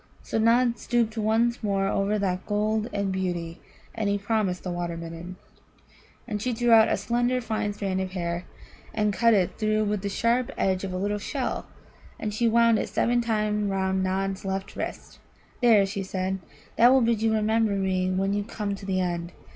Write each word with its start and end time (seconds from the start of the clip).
So 0.23 0.39
Nod 0.39 0.79
stooped 0.79 1.15
once 1.15 1.61
more 1.61 1.87
over 1.87 2.17
that 2.17 2.47
gold 2.47 2.89
and 2.91 3.11
beauty, 3.11 3.59
and 3.93 4.09
he 4.09 4.17
promised 4.17 4.63
the 4.63 4.71
Water 4.71 4.97
midden. 4.97 5.35
And 6.27 6.41
she 6.41 6.53
drew 6.53 6.71
out 6.71 6.87
a 6.89 6.97
slender, 6.97 7.39
fine 7.39 7.73
strand 7.73 8.01
of 8.01 8.13
her 8.13 8.19
hair, 8.19 8.45
and 8.95 9.13
cut 9.13 9.35
it 9.35 9.59
through 9.59 9.83
with 9.83 10.01
the 10.01 10.09
sharp 10.09 10.49
edge 10.57 10.83
of 10.83 10.91
a 10.91 10.97
little 10.97 11.19
shell, 11.19 11.67
and 12.19 12.33
she 12.33 12.47
wound 12.49 12.79
it 12.79 12.89
seven 12.89 13.21
times 13.21 13.69
round 13.69 14.03
Nod's 14.03 14.43
left 14.43 14.75
wrist. 14.75 15.19
"There," 15.61 15.85
she 15.85 16.01
said; 16.01 16.39
"that 16.77 16.91
will 16.91 17.01
bid 17.01 17.21
you 17.21 17.35
remember 17.35 17.73
me 17.73 18.09
when 18.09 18.33
you 18.33 18.43
come 18.43 18.73
to 18.73 18.87
the 18.87 18.99
end. 19.01 19.33